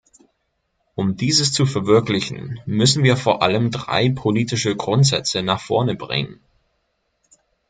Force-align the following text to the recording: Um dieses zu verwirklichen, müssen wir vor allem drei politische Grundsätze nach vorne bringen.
Um 0.95 1.15
dieses 1.15 1.53
zu 1.53 1.67
verwirklichen, 1.67 2.59
müssen 2.65 3.03
wir 3.03 3.17
vor 3.17 3.43
allem 3.43 3.69
drei 3.69 4.09
politische 4.09 4.75
Grundsätze 4.75 5.43
nach 5.43 5.59
vorne 5.59 5.93
bringen. 5.93 6.39